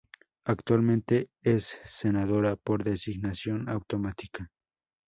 Actualmente 0.45 1.29
es 1.43 1.77
senadora 1.85 2.55
por 2.55 2.83
designación 2.83 3.69
autonómica. 3.69 4.49